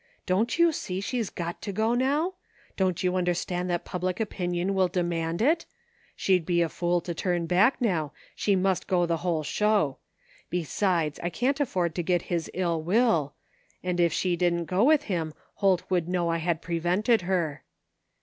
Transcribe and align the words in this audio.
Don't 0.25 0.57
you 0.57 0.71
see 0.71 0.99
she's 0.99 1.29
got 1.29 1.61
to 1.61 1.71
go 1.71 1.93
now? 1.93 2.33
Don't 2.75 3.03
you 3.03 3.15
understand 3.15 3.69
that 3.69 3.85
public 3.85 4.19
opinion 4.19 4.73
will 4.73 4.87
demand 4.87 5.43
it? 5.43 5.67
She'd 6.15 6.43
be 6.43 6.63
a 6.63 6.69
fool 6.69 7.01
to 7.01 7.13
turn 7.13 7.45
back 7.45 7.79
now, 7.79 8.11
she 8.35 8.55
must 8.55 8.87
go 8.87 9.05
the 9.05 9.17
whole 9.17 9.43
show. 9.43 9.99
Besides, 10.49 11.19
I 11.21 11.29
can't 11.29 11.59
afford 11.59 11.93
to 11.93 12.01
get 12.01 12.23
his 12.33 12.49
ill 12.55 12.81
will, 12.81 13.35
and 13.83 13.99
if 13.99 14.11
she 14.11 14.35
didn't 14.35 14.65
go 14.65 14.83
with 14.83 15.03
him 15.03 15.35
Holt 15.57 15.83
would 15.91 16.09
know 16.09 16.29
I 16.29 16.37
had 16.37 16.63
prevented 16.63 17.21
her." 17.21 17.61